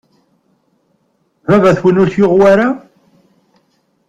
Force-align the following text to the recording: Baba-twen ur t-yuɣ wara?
Baba-twen 1.47 1.99
ur 2.01 2.07
t-yuɣ 2.09 2.33
wara? 2.39 2.67